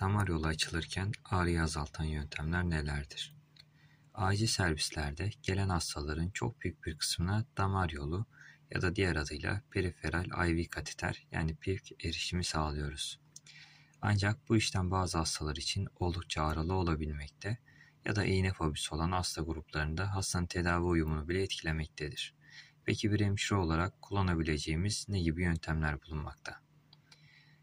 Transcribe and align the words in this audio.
Damar 0.00 0.28
yolu 0.28 0.46
açılırken 0.46 1.12
ağrıyı 1.24 1.62
azaltan 1.62 2.04
yöntemler 2.04 2.64
nelerdir? 2.64 3.34
Acil 4.14 4.46
servislerde 4.46 5.30
gelen 5.42 5.68
hastaların 5.68 6.30
çok 6.30 6.60
büyük 6.60 6.86
bir 6.86 6.98
kısmına 6.98 7.44
damar 7.56 7.90
yolu 7.90 8.26
ya 8.70 8.82
da 8.82 8.96
diğer 8.96 9.16
adıyla 9.16 9.62
periferal 9.70 10.48
IV 10.48 10.68
kateter 10.70 11.26
yani 11.32 11.56
PIVK 11.56 12.04
erişimi 12.04 12.44
sağlıyoruz. 12.44 13.20
Ancak 14.02 14.48
bu 14.48 14.56
işlem 14.56 14.90
bazı 14.90 15.18
hastalar 15.18 15.56
için 15.56 15.88
oldukça 16.00 16.42
ağrılı 16.42 16.74
olabilmekte 16.74 17.58
ya 18.04 18.16
da 18.16 18.24
iğne 18.24 18.52
fobisi 18.52 18.94
olan 18.94 19.12
hasta 19.12 19.42
gruplarında 19.42 20.14
hastanın 20.14 20.46
tedavi 20.46 20.84
uyumunu 20.84 21.28
bile 21.28 21.42
etkilemektedir. 21.42 22.34
Peki 22.84 23.12
bir 23.12 23.20
hemşire 23.20 23.58
olarak 23.58 24.02
kullanabileceğimiz 24.02 25.08
ne 25.08 25.20
gibi 25.20 25.42
yöntemler 25.42 26.02
bulunmakta? 26.02 26.60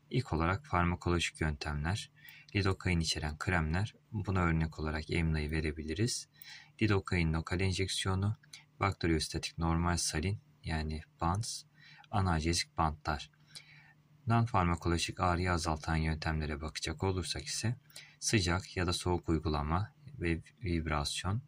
İlk 0.09 0.33
olarak 0.33 0.65
farmakolojik 0.65 1.41
yöntemler, 1.41 2.11
lidokain 2.55 2.99
içeren 2.99 3.37
kremler, 3.37 3.95
buna 4.11 4.41
örnek 4.41 4.79
olarak 4.79 5.11
Emla'yı 5.11 5.51
verebiliriz. 5.51 6.29
Lidokain 6.81 7.33
lokal 7.33 7.61
enjeksiyonu, 7.61 8.37
bakteriyostatik 8.79 9.57
normal 9.57 9.97
salin 9.97 10.39
yani 10.63 11.01
BANS, 11.21 11.63
analjezik 12.11 12.77
bantlar. 12.77 13.31
Non-farmakolojik 14.27 15.19
ağrıyı 15.19 15.51
azaltan 15.51 15.95
yöntemlere 15.95 16.61
bakacak 16.61 17.03
olursak 17.03 17.45
ise 17.45 17.75
sıcak 18.19 18.77
ya 18.77 18.87
da 18.87 18.93
soğuk 18.93 19.29
uygulama 19.29 19.93
ve 20.19 20.41
vibrasyon. 20.63 21.41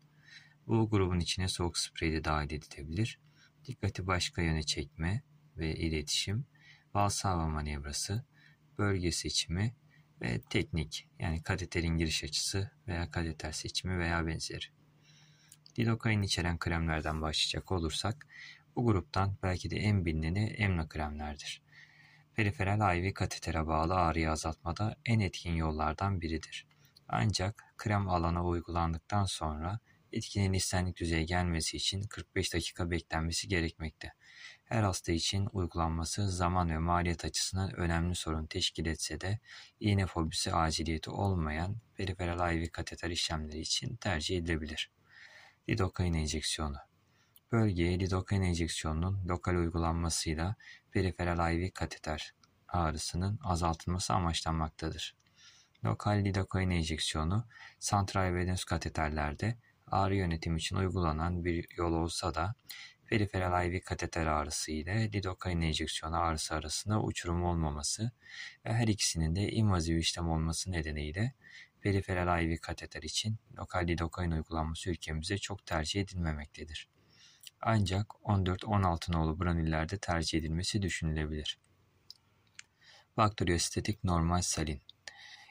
Bu 0.67 0.89
grubun 0.89 1.19
içine 1.19 1.47
soğuk 1.47 1.77
sprey 1.77 2.11
de 2.11 2.23
dahil 2.23 2.51
edilebilir. 2.51 3.19
Dikkati 3.65 4.07
başka 4.07 4.41
yöne 4.41 4.63
çekme 4.63 5.21
ve 5.57 5.75
iletişim, 5.75 6.45
valsava 6.93 7.47
manevrası, 7.47 8.25
bölge 8.77 9.11
seçimi 9.11 9.75
ve 10.21 10.41
teknik 10.49 11.07
yani 11.19 11.43
kateterin 11.43 11.97
giriş 11.97 12.23
açısı 12.23 12.71
veya 12.87 13.11
kateter 13.11 13.51
seçimi 13.51 13.99
veya 13.99 14.27
benzeri. 14.27 14.65
Lidokain 15.79 16.21
içeren 16.21 16.59
kremlerden 16.59 17.21
başlayacak 17.21 17.71
olursak 17.71 18.27
bu 18.75 18.85
gruptan 18.85 19.37
belki 19.43 19.69
de 19.71 19.75
en 19.75 20.05
bilineni 20.05 20.43
emla 20.43 20.87
kremlerdir. 20.89 21.66
Periferal 22.37 22.97
IV 22.97 23.13
katetere 23.13 23.67
bağlı 23.67 23.95
ağrıyı 23.95 24.31
azaltmada 24.31 24.95
en 25.05 25.19
etkin 25.19 25.53
yollardan 25.53 26.21
biridir. 26.21 26.67
Ancak 27.07 27.63
krem 27.77 28.09
alana 28.09 28.45
uygulandıktan 28.45 29.25
sonra 29.25 29.79
etkinin 30.11 30.53
istenlik 30.53 30.97
düzeye 30.97 31.23
gelmesi 31.23 31.77
için 31.77 32.01
45 32.01 32.53
dakika 32.53 32.91
beklenmesi 32.91 33.47
gerekmekte. 33.47 34.13
Her 34.65 34.83
hasta 34.83 35.11
için 35.11 35.47
uygulanması 35.53 36.31
zaman 36.31 36.69
ve 36.69 36.77
maliyet 36.77 37.25
açısından 37.25 37.75
önemli 37.75 38.15
sorun 38.15 38.45
teşkil 38.45 38.85
etse 38.85 39.21
de 39.21 39.39
iğne 39.79 40.05
fobisi 40.05 40.53
aciliyeti 40.53 41.09
olmayan 41.09 41.77
periferal 41.95 42.55
IV 42.55 42.69
kateter 42.69 43.09
işlemleri 43.09 43.59
için 43.59 43.95
tercih 43.95 44.37
edilebilir. 44.37 44.91
Lidokain 45.69 46.13
enjeksiyonu 46.13 46.86
Bölgeye 47.51 47.99
lidokain 47.99 48.41
enjeksiyonunun 48.41 49.27
lokal 49.27 49.55
uygulanmasıyla 49.55 50.55
periferal 50.91 51.53
IV 51.53 51.71
kateter 51.73 52.33
ağrısının 52.67 53.39
azaltılması 53.43 54.13
amaçlanmaktadır. 54.13 55.15
Lokal 55.85 56.25
lidokain 56.25 56.69
enjeksiyonu 56.69 57.47
santral 57.79 58.33
venöz 58.33 58.63
kateterlerde 58.63 59.57
ağrı 59.87 60.15
yönetimi 60.15 60.57
için 60.57 60.75
uygulanan 60.75 61.45
bir 61.45 61.67
yol 61.77 61.93
olsa 61.93 62.35
da 62.35 62.55
periferal 63.05 63.65
IV 63.65 63.79
kateter 63.81 64.25
ağrısı 64.25 64.71
ile 64.71 65.11
lidokain 65.13 65.61
enjeksiyonu 65.61 66.17
ağrısı 66.17 66.55
arasında 66.55 67.01
uçurum 67.01 67.43
olmaması 67.43 68.11
ve 68.65 68.73
her 68.73 68.87
ikisinin 68.87 69.35
de 69.35 69.51
invaziv 69.51 69.97
işlem 69.97 70.29
olması 70.29 70.71
nedeniyle 70.71 71.33
periferal 71.81 72.43
IV 72.43 72.57
kateter 72.57 73.03
için 73.03 73.37
lokal 73.57 73.87
lidokain 73.87 74.31
uygulanması 74.31 74.89
ülkemizde 74.89 75.37
çok 75.37 75.65
tercih 75.65 76.01
edilmemektedir. 76.01 76.96
Ancak 77.61 78.07
14-16 78.23 79.11
nolu 79.11 79.39
branüllerde 79.39 79.97
tercih 79.97 80.39
edilmesi 80.39 80.81
düşünülebilir. 80.81 81.59
Bakteriyostatik 83.17 84.03
normal 84.03 84.41
salin 84.41 84.81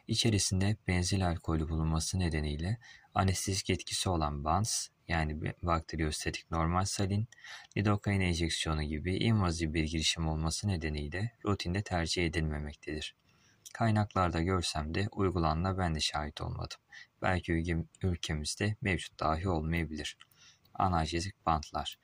İçerisinde 0.08 0.76
benzil 0.88 1.26
alkolü 1.26 1.68
bulunması 1.68 2.18
nedeniyle 2.18 2.78
anestezik 3.14 3.70
etkisi 3.70 4.08
olan 4.08 4.44
BANS 4.44 4.88
yani 5.08 5.40
bakteriyostatik 5.62 6.50
normal 6.50 6.84
salin, 6.84 7.28
lidokain 7.76 8.20
enjeksiyonu 8.20 8.82
gibi 8.82 9.16
invaziv 9.16 9.74
bir 9.74 9.84
girişim 9.84 10.28
olması 10.28 10.68
nedeniyle 10.68 11.32
rutinde 11.46 11.82
tercih 11.82 12.26
edilmemektedir. 12.26 13.14
Kaynaklarda 13.74 14.42
görsem 14.42 14.94
de 14.94 15.08
uygulanına 15.12 15.78
ben 15.78 15.94
de 15.94 16.00
şahit 16.00 16.40
olmadım. 16.40 16.78
Belki 17.22 17.52
ülkemizde 18.02 18.76
mevcut 18.80 19.20
dahi 19.20 19.48
olmayabilir. 19.48 20.16
Analjezik 20.78 21.46
bantlar. 21.46 21.98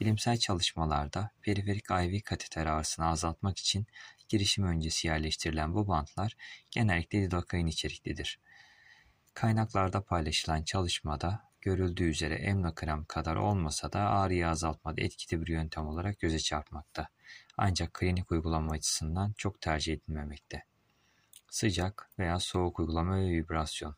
Bilimsel 0.00 0.36
çalışmalarda 0.36 1.30
periferik 1.42 1.84
IV 1.90 2.20
kateter 2.20 2.66
ağrısını 2.66 3.06
azaltmak 3.06 3.58
için 3.58 3.86
girişim 4.28 4.64
öncesi 4.64 5.06
yerleştirilen 5.06 5.74
bu 5.74 5.88
bantlar 5.88 6.36
genellikle 6.70 7.22
lidokain 7.22 7.66
içeriklidir. 7.66 8.38
Kaynaklarda 9.34 10.04
paylaşılan 10.04 10.62
çalışmada 10.62 11.50
görüldüğü 11.60 12.04
üzere 12.04 12.34
emnokrem 12.34 13.04
kadar 13.04 13.36
olmasa 13.36 13.92
da 13.92 14.00
ağrıyı 14.00 14.48
azaltmada 14.48 15.00
etkili 15.00 15.40
bir 15.40 15.52
yöntem 15.52 15.86
olarak 15.86 16.20
göze 16.20 16.38
çarpmakta. 16.38 17.08
Ancak 17.56 17.94
klinik 17.94 18.32
uygulama 18.32 18.72
açısından 18.72 19.32
çok 19.38 19.60
tercih 19.60 19.94
edilmemekte. 19.94 20.64
Sıcak 21.50 22.10
veya 22.18 22.40
soğuk 22.40 22.80
uygulama 22.80 23.16
ve 23.16 23.30
vibrasyon. 23.30 23.96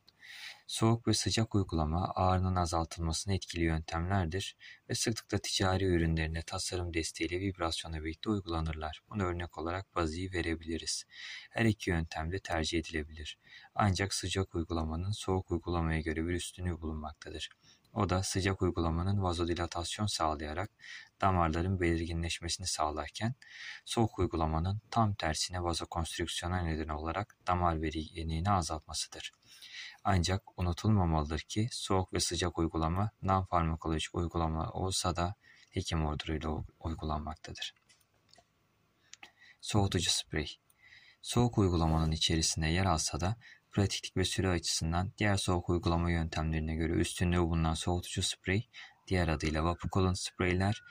Soğuk 0.73 1.09
ve 1.09 1.15
sıcak 1.15 1.55
uygulama 1.55 2.13
ağrının 2.15 2.57
azaltılmasına 2.57 3.35
etkili 3.35 3.65
yöntemlerdir 3.65 4.57
ve 4.89 4.95
sıklıkla 4.95 5.39
ticari 5.39 5.85
ürünlerine 5.85 6.43
tasarım 6.43 6.95
desteğiyle 6.95 7.41
vibrasyona 7.41 8.05
birlikte 8.05 8.31
uygulanırlar. 8.31 9.01
Bunu 9.11 9.23
örnek 9.23 9.59
olarak 9.59 9.95
baziyi 9.95 10.33
verebiliriz. 10.33 11.05
Her 11.51 11.65
iki 11.65 11.91
yöntem 11.91 12.33
de 12.33 12.39
tercih 12.39 12.79
edilebilir. 12.79 13.39
Ancak 13.75 14.15
sıcak 14.15 14.55
uygulamanın 14.55 15.11
soğuk 15.11 15.51
uygulamaya 15.51 16.01
göre 16.01 16.27
bir 16.27 16.35
üstünlüğü 16.35 16.81
bulunmaktadır. 16.81 17.51
O 17.93 18.09
da 18.09 18.23
sıcak 18.23 18.63
uygulamanın 18.63 19.23
vazodilatasyon 19.23 20.07
sağlayarak 20.07 20.71
damarların 21.21 21.81
belirginleşmesini 21.81 22.67
sağlarken 22.67 23.35
soğuk 23.85 24.19
uygulamanın 24.19 24.81
tam 24.91 25.15
tersine 25.15 25.63
vazokonstrüksiyona 25.63 26.61
neden 26.61 26.89
olarak 26.89 27.37
damar 27.47 27.83
belirginliğini 27.83 28.51
azaltmasıdır. 28.51 29.33
Ancak 30.05 30.43
unutulmamalıdır 30.59 31.41
ki 31.41 31.69
soğuk 31.73 32.13
ve 32.13 32.21
sıcak 32.21 32.59
uygulama 32.59 33.11
non-farmakolojik 33.23 34.15
uygulama 34.15 34.71
olsa 34.71 35.17
da 35.17 35.35
hekim 35.71 36.07
orduruyla 36.07 36.65
uygulanmaktadır. 36.81 37.75
Soğutucu 39.61 40.11
sprey 40.11 40.59
Soğuk 41.23 41.59
uygulamanın 41.59 42.11
içerisinde 42.11 42.67
yer 42.67 42.87
alsa 42.87 43.21
da 43.21 43.37
pratiklik 43.73 44.17
ve 44.17 44.25
süre 44.25 44.49
açısından 44.49 45.13
diğer 45.19 45.37
soğuk 45.37 45.69
uygulama 45.69 46.11
yöntemlerine 46.11 46.75
göre 46.75 46.93
üstünlüğü 46.93 47.41
bulunan 47.41 47.75
soğutucu 47.75 48.23
sprey, 48.23 48.69
diğer 49.09 49.29
adıyla 49.29 49.65
Vapukolon 49.65 50.15
spreyler 50.15 50.83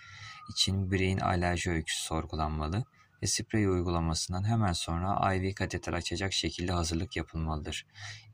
için 0.51 0.91
bireyin 0.91 1.19
alerji 1.19 1.71
öyküsü 1.71 2.03
sorgulanmalı 2.03 2.85
ve 3.23 3.27
sprey 3.27 3.65
uygulamasından 3.65 4.47
hemen 4.47 4.73
sonra 4.73 5.33
IV 5.35 5.53
kateter 5.53 5.93
açacak 5.93 6.33
şekilde 6.33 6.71
hazırlık 6.71 7.15
yapılmalıdır. 7.17 7.85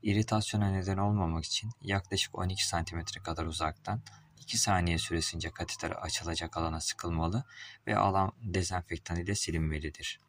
İritasyona 0.02 0.70
neden 0.70 0.98
olmamak 0.98 1.44
için 1.44 1.70
yaklaşık 1.82 2.38
12 2.38 2.62
cm 2.70 3.22
kadar 3.22 3.46
uzaktan 3.46 4.02
2 4.40 4.58
saniye 4.58 4.98
süresince 4.98 5.50
kateter 5.50 5.90
açılacak 5.90 6.56
alana 6.56 6.80
sıkılmalı 6.80 7.44
ve 7.86 7.96
alan 7.96 8.32
dezenfektan 8.42 9.16
ile 9.16 9.34
silinmelidir. 9.34 10.20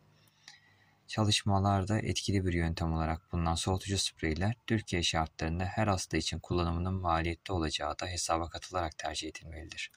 Çalışmalarda 1.09 1.99
etkili 1.99 2.45
bir 2.45 2.53
yöntem 2.53 2.93
olarak 2.93 3.31
bulunan 3.31 3.55
soğutucu 3.55 3.97
spreyler 3.97 4.55
Türkiye 4.67 5.03
şartlarında 5.03 5.65
her 5.65 5.87
hasta 5.87 6.17
için 6.17 6.39
kullanımının 6.39 6.93
maliyetli 6.93 7.53
olacağı 7.53 7.99
da 7.99 8.07
hesaba 8.07 8.49
katılarak 8.49 8.97
tercih 8.97 9.29
edilmelidir. 9.29 9.91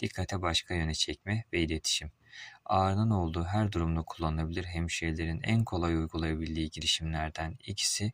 Dikkate 0.00 0.42
başka 0.42 0.74
yöne 0.74 0.94
çekme 0.94 1.44
ve 1.52 1.60
iletişim. 1.60 2.10
Ağrının 2.64 3.10
olduğu 3.10 3.44
her 3.44 3.72
durumda 3.72 4.02
kullanılabilir 4.02 4.64
hemşirelerin 4.64 5.40
en 5.42 5.64
kolay 5.64 5.96
uygulayabildiği 5.96 6.70
girişimlerden 6.70 7.56
ikisi 7.66 8.12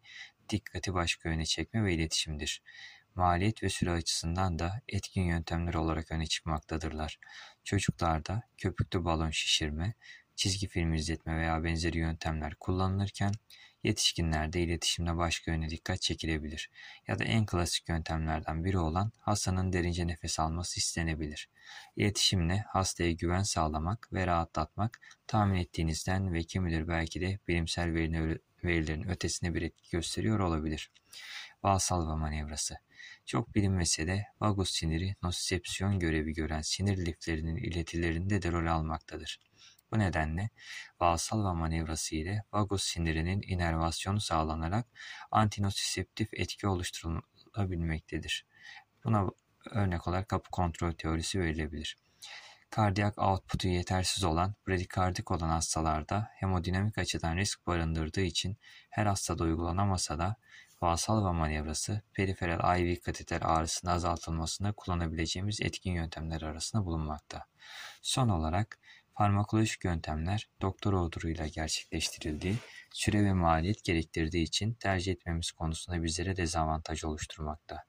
dikkati 0.49 0.95
başka 0.95 1.29
yöne 1.29 1.45
çekme 1.45 1.85
ve 1.85 1.95
iletişimdir. 1.95 2.63
Maliyet 3.15 3.63
ve 3.63 3.69
süre 3.69 3.91
açısından 3.91 4.59
da 4.59 4.83
etkin 4.89 5.23
yöntemler 5.23 5.75
olarak 5.75 6.11
öne 6.11 6.27
çıkmaktadırlar. 6.27 7.19
Çocuklarda 7.65 8.43
köpüklü 8.59 9.05
balon 9.05 9.31
şişirme, 9.31 9.95
çizgi 10.39 10.69
film 10.69 10.95
izletme 10.95 11.39
veya 11.39 11.65
benzeri 11.65 11.99
yöntemler 11.99 12.55
kullanılırken 12.55 13.33
Yetişkinlerde 13.83 14.61
iletişimde 14.61 15.17
başka 15.17 15.53
yöne 15.53 15.71
dikkat 15.71 16.03
çekilebilir 16.03 16.71
ya 17.09 17.19
da 17.19 17.25
en 17.25 17.47
klasik 17.47 17.89
yöntemlerden 17.89 18.65
biri 18.65 18.79
olan 18.79 19.13
hastanın 19.21 19.73
derince 19.73 20.07
nefes 20.07 20.41
alması 20.41 20.81
istenebilir. 20.81 21.49
İletişimle 21.97 22.65
hastaya 22.69 23.13
güven 23.13 23.43
sağlamak 23.43 24.13
ve 24.13 24.27
rahatlatmak 24.27 25.01
tahmin 25.27 25.59
ettiğinizden 25.59 26.33
ve 26.33 26.43
kim 26.43 26.67
bilir 26.67 26.89
belki 26.89 27.21
de 27.21 27.39
bilimsel 27.49 27.95
verilerin 28.65 29.09
ötesine 29.09 29.55
bir 29.55 29.63
etki 29.63 29.91
gösteriyor 29.91 30.41
olabilir. 30.41 30.93
Valsalva 31.63 32.17
manevrası 32.17 32.75
çok 33.27 33.55
bilinmese 33.55 34.07
de 34.07 34.27
vagus 34.41 34.71
siniri 34.71 35.15
nosisepsiyon 35.23 35.99
görevi 35.99 36.33
gören 36.33 36.63
sinir 36.63 37.07
liflerinin 37.07 37.57
iletilerinde 37.57 38.43
de 38.43 38.53
rol 38.53 38.67
almaktadır. 38.67 39.48
Bu 39.93 39.99
nedenle 39.99 40.51
valsalva 41.01 41.55
manevrası 41.55 42.17
ile 42.17 42.43
vagus 42.53 42.85
sinirinin 42.85 43.43
inervasyonu 43.47 44.21
sağlanarak 44.21 44.87
antinosiseptif 45.31 46.29
etki 46.33 46.67
oluşturulabilmektedir. 46.67 48.47
Buna 49.05 49.27
örnek 49.71 50.09
olarak 50.09 50.29
kapı 50.29 50.51
kontrol 50.51 50.93
teorisi 50.93 51.41
verilebilir. 51.41 51.97
Kardiyak 52.71 53.19
output'u 53.19 53.69
yetersiz 53.69 54.25
olan, 54.25 54.55
bradikardik 54.69 55.31
olan 55.31 55.49
hastalarda 55.49 56.31
hemodinamik 56.35 56.99
açıdan 56.99 57.37
risk 57.37 57.67
barındırdığı 57.67 58.21
için 58.21 58.57
her 58.91 59.07
hastada 59.07 59.45
uygulanamasa 59.45 60.19
da 60.19 60.37
Valsalva 60.83 61.33
manevrası, 61.33 62.03
periferal 62.13 62.81
IV 62.81 63.01
kateter 63.01 63.43
ağrısının 63.43 63.93
azaltılmasında 63.93 64.73
kullanabileceğimiz 64.73 65.61
etkin 65.61 65.93
yöntemler 65.93 66.43
arasında 66.43 66.85
bulunmakta. 66.85 67.47
Son 68.03 68.29
olarak 68.29 68.79
farmakolojik 69.19 69.85
yöntemler 69.85 70.49
doktor 70.61 70.93
orduruyla 70.93 71.47
gerçekleştirildiği, 71.47 72.57
süre 72.93 73.25
ve 73.25 73.33
maliyet 73.33 73.85
gerektirdiği 73.85 74.45
için 74.45 74.75
tercih 74.75 75.13
etmemiz 75.13 75.53
konusunda 75.53 76.03
bizlere 76.03 76.37
dezavantaj 76.37 77.05
oluşturmakta. 77.05 77.85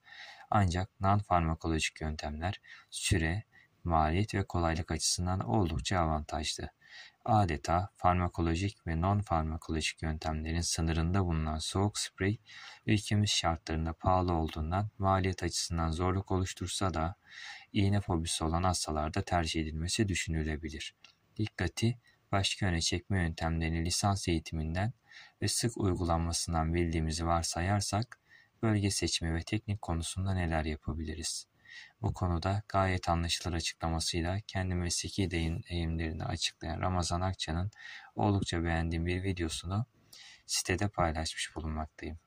Ancak 0.50 0.90
non-farmakolojik 1.00 2.00
yöntemler 2.00 2.60
süre, 2.90 3.44
maliyet 3.84 4.34
ve 4.34 4.46
kolaylık 4.46 4.90
açısından 4.90 5.40
oldukça 5.40 5.98
avantajlı. 5.98 6.68
Adeta 7.24 7.90
farmakolojik 7.96 8.86
ve 8.86 8.92
non-farmakolojik 8.92 10.02
yöntemlerin 10.02 10.60
sınırında 10.60 11.24
bulunan 11.24 11.58
soğuk 11.58 11.98
sprey, 11.98 12.40
ülkemiz 12.86 13.30
şartlarında 13.30 13.92
pahalı 13.92 14.32
olduğundan 14.32 14.90
maliyet 14.98 15.42
açısından 15.42 15.90
zorluk 15.90 16.30
oluştursa 16.30 16.94
da 16.94 17.16
iğne 17.72 18.00
fobisi 18.00 18.44
olan 18.44 18.62
hastalarda 18.62 19.22
tercih 19.22 19.62
edilmesi 19.62 20.08
düşünülebilir. 20.08 20.94
Dikkati 21.36 21.98
başka 22.32 22.66
yöne 22.66 22.80
çekme 22.80 23.22
yöntemlerini 23.22 23.84
lisans 23.84 24.28
eğitiminden 24.28 24.92
ve 25.42 25.48
sık 25.48 25.78
uygulanmasından 25.78 26.74
bildiğimizi 26.74 27.26
varsayarsak, 27.26 28.18
bölge 28.62 28.90
seçimi 28.90 29.34
ve 29.34 29.42
teknik 29.42 29.82
konusunda 29.82 30.34
neler 30.34 30.64
yapabiliriz? 30.64 31.46
Bu 32.02 32.14
konuda 32.14 32.62
gayet 32.68 33.08
anlaşılır 33.08 33.54
açıklamasıyla 33.54 34.40
kendi 34.46 34.74
mesleki 34.74 35.30
deneyimlerini 35.30 36.24
açıklayan 36.24 36.80
Ramazan 36.80 37.20
Akça'nın 37.20 37.70
oldukça 38.14 38.64
beğendiğim 38.64 39.06
bir 39.06 39.22
videosunu 39.22 39.86
sitede 40.46 40.88
paylaşmış 40.88 41.56
bulunmaktayım. 41.56 42.18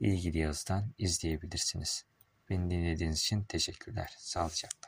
İlgili 0.00 0.38
yazıdan 0.38 0.94
izleyebilirsiniz. 0.98 2.04
Beni 2.50 2.70
dinlediğiniz 2.70 3.18
için 3.18 3.44
teşekkürler. 3.44 4.14
Sağlıcakla. 4.18 4.79